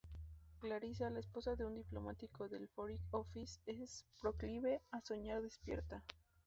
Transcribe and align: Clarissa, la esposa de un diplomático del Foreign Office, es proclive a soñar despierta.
Clarissa, 0.59 1.11
la 1.11 1.19
esposa 1.19 1.55
de 1.55 1.63
un 1.63 1.75
diplomático 1.75 2.49
del 2.49 2.67
Foreign 2.69 2.99
Office, 3.11 3.59
es 3.67 4.03
proclive 4.19 4.81
a 4.89 4.99
soñar 5.01 5.43
despierta. 5.43 6.01